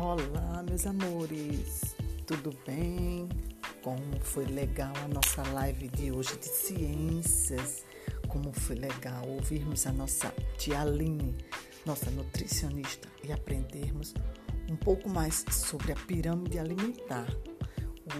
Olá, 0.00 0.62
meus 0.62 0.86
amores, 0.86 1.96
tudo 2.24 2.56
bem? 2.64 3.28
Como 3.82 4.20
foi 4.20 4.44
legal 4.44 4.92
a 5.04 5.08
nossa 5.08 5.42
live 5.50 5.88
de 5.88 6.12
hoje 6.12 6.36
de 6.36 6.46
ciências? 6.46 7.84
Como 8.28 8.52
foi 8.52 8.76
legal 8.76 9.26
ouvirmos 9.26 9.88
a 9.88 9.92
nossa 9.92 10.32
tia 10.56 10.82
Aline, 10.82 11.36
nossa 11.84 12.12
nutricionista, 12.12 13.08
e 13.24 13.32
aprendermos 13.32 14.14
um 14.70 14.76
pouco 14.76 15.08
mais 15.08 15.44
sobre 15.50 15.90
a 15.90 15.96
pirâmide 15.96 16.60
alimentar, 16.60 17.26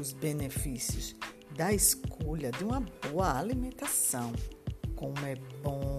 os 0.01 0.12
benefícios 0.12 1.15
da 1.56 1.73
escolha 1.73 2.51
de 2.51 2.65
uma 2.65 2.80
boa 3.09 3.38
alimentação, 3.38 4.33
como 4.97 5.16
é 5.24 5.37
bom, 5.62 5.98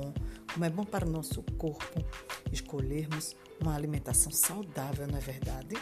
como 0.60 0.66
é 0.66 0.70
bom 0.70 0.84
para 0.84 1.08
o 1.08 1.10
nosso 1.10 1.42
corpo 1.58 2.04
escolhermos 2.52 3.34
uma 3.62 3.74
alimentação 3.74 4.30
saudável, 4.30 5.08
não 5.08 5.18
é 5.18 5.22
verdade? 5.22 5.74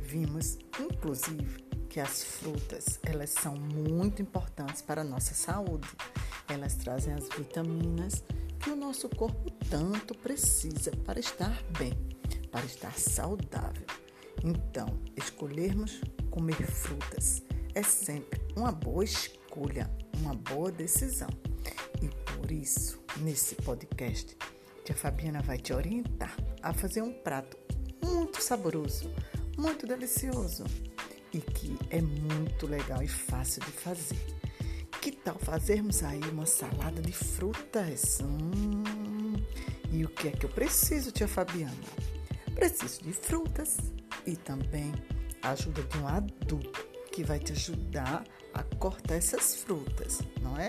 Vimos, 0.00 0.58
inclusive, 0.80 1.62
que 1.88 2.00
as 2.00 2.24
frutas, 2.24 2.98
elas 3.04 3.30
são 3.30 3.54
muito 3.54 4.20
importantes 4.20 4.82
para 4.82 5.02
a 5.02 5.04
nossa 5.04 5.32
saúde. 5.32 5.86
Elas 6.48 6.74
trazem 6.74 7.14
as 7.14 7.28
vitaminas 7.28 8.24
que 8.58 8.68
o 8.68 8.74
nosso 8.74 9.08
corpo 9.10 9.48
tanto 9.70 10.12
precisa 10.12 10.90
para 11.04 11.20
estar 11.20 11.62
bem, 11.78 11.92
para 12.50 12.64
estar 12.64 12.98
saudável. 12.98 13.86
Então, 14.42 14.88
escolhermos 15.16 16.00
comer 16.32 16.66
frutas 16.66 17.44
é 17.76 17.82
sempre 17.84 18.40
uma 18.56 18.72
boa 18.72 19.04
escolha, 19.04 19.88
uma 20.16 20.34
boa 20.34 20.72
decisão. 20.72 21.30
E 22.02 22.08
por 22.08 22.50
isso, 22.50 23.05
nesse 23.20 23.54
podcast, 23.56 24.36
Tia 24.84 24.94
Fabiana 24.94 25.40
vai 25.42 25.58
te 25.58 25.72
orientar 25.72 26.36
a 26.62 26.72
fazer 26.72 27.02
um 27.02 27.12
prato 27.12 27.56
muito 28.02 28.42
saboroso, 28.42 29.10
muito 29.56 29.86
delicioso 29.86 30.64
e 31.32 31.40
que 31.40 31.76
é 31.90 32.00
muito 32.00 32.66
legal 32.66 33.02
e 33.02 33.08
fácil 33.08 33.62
de 33.64 33.72
fazer. 33.72 34.18
Que 35.00 35.12
tal 35.12 35.38
fazermos 35.38 36.02
aí 36.02 36.20
uma 36.30 36.46
salada 36.46 37.00
de 37.00 37.12
frutas? 37.12 38.18
Hum, 38.22 39.34
e 39.92 40.04
o 40.04 40.08
que 40.08 40.28
é 40.28 40.30
que 40.32 40.46
eu 40.46 40.50
preciso, 40.50 41.12
tia 41.12 41.28
Fabiana? 41.28 41.74
Preciso 42.54 43.02
de 43.02 43.12
frutas 43.12 43.76
e 44.26 44.36
também 44.36 44.92
a 45.42 45.50
ajuda 45.50 45.82
de 45.82 45.98
um 45.98 46.08
adulto 46.08 46.86
que 47.12 47.22
vai 47.22 47.38
te 47.38 47.52
ajudar 47.52 48.24
a 48.52 48.62
cortar 48.76 49.14
essas 49.14 49.56
frutas, 49.56 50.20
não 50.40 50.56
é? 50.56 50.68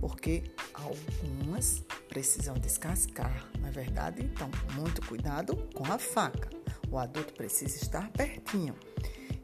Porque 0.00 0.44
algumas 0.84 1.82
precisam 2.08 2.54
descascar, 2.54 3.48
não 3.58 3.68
é 3.68 3.72
verdade? 3.72 4.22
Então, 4.22 4.50
muito 4.74 5.02
cuidado 5.06 5.56
com 5.74 5.84
a 5.90 5.98
faca. 5.98 6.50
O 6.90 6.98
adulto 6.98 7.32
precisa 7.34 7.76
estar 7.76 8.10
pertinho. 8.10 8.74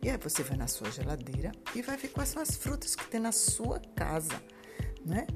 E 0.03 0.09
aí 0.09 0.17
você 0.17 0.43
vai 0.43 0.57
na 0.57 0.67
sua 0.67 0.91
geladeira 0.91 1.53
e 1.75 1.83
vai 1.83 1.97
ver 1.97 2.09
quais 2.09 2.31
são 2.31 2.41
as 2.41 2.57
frutas 2.57 2.95
que 2.95 3.07
tem 3.07 3.21
na 3.21 3.33
sua 3.33 3.81
casa, 3.95 4.43
né? 5.05 5.27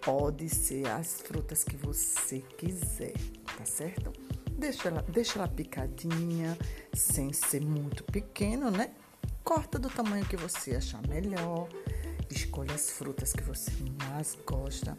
Pode 0.00 0.48
ser 0.48 0.86
as 0.88 1.20
frutas 1.20 1.62
que 1.62 1.76
você 1.76 2.40
quiser, 2.40 3.14
tá 3.56 3.64
certo? 3.64 4.12
Deixa 4.52 4.88
ela, 4.88 5.02
deixa 5.02 5.38
ela 5.38 5.48
picadinha, 5.48 6.56
sem 6.94 7.32
ser 7.32 7.60
muito 7.60 8.04
pequeno, 8.04 8.70
né? 8.70 8.92
Corta 9.44 9.78
do 9.78 9.90
tamanho 9.90 10.24
que 10.24 10.36
você 10.36 10.76
achar 10.76 11.02
melhor. 11.08 11.68
Escolha 12.32 12.74
as 12.74 12.88
frutas 12.88 13.34
que 13.34 13.42
você 13.42 13.70
mais 14.08 14.38
gosta 14.46 14.96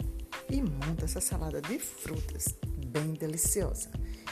e 0.52 0.62
monta 0.62 1.06
essa 1.06 1.20
salada 1.20 1.60
de 1.60 1.80
frutas 1.80 2.54
bem 2.86 3.14
deliciosa. 3.14 3.90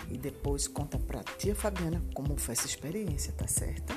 E 0.07 0.19
depois 0.19 0.67
conta 0.67 0.99
para 0.99 1.23
tia 1.23 1.55
Fabiana 1.55 1.99
como 2.13 2.37
foi 2.37 2.53
essa 2.53 2.67
experiência, 2.67 3.33
tá 3.33 3.47
certo? 3.47 3.91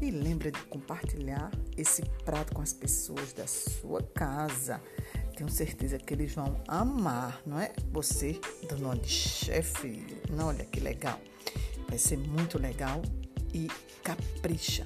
E 0.00 0.10
lembra 0.10 0.50
de 0.50 0.60
compartilhar 0.64 1.48
esse 1.76 2.02
prato 2.24 2.56
com 2.56 2.60
as 2.60 2.72
pessoas 2.72 3.32
da 3.32 3.46
sua 3.46 4.02
casa. 4.02 4.82
Tenho 5.36 5.48
certeza 5.48 5.96
que 5.96 6.12
eles 6.12 6.34
vão 6.34 6.60
amar, 6.66 7.40
não 7.46 7.60
é? 7.60 7.72
Você 7.92 8.40
dando 8.68 9.00
de 9.00 9.08
chefe, 9.08 10.04
olha 10.42 10.64
que 10.64 10.80
legal. 10.80 11.20
Vai 11.88 11.98
ser 11.98 12.18
muito 12.18 12.58
legal 12.58 13.00
e 13.52 13.68
capricha. 14.02 14.84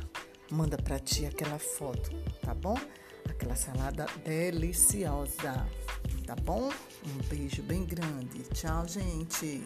Manda 0.51 0.77
para 0.77 0.99
ti 0.99 1.25
aquela 1.25 1.59
foto, 1.59 2.11
tá 2.43 2.53
bom? 2.53 2.77
Aquela 3.29 3.57
salada 3.57 4.07
deliciosa 4.25 5.67
tá 6.29 6.37
bom? 6.37 6.71
Um 7.07 7.29
beijo 7.31 7.63
bem 7.63 7.87
grande. 7.87 8.43
Tchau, 8.53 8.87
gente. 8.87 9.65